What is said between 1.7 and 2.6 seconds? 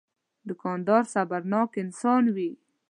انسان وي.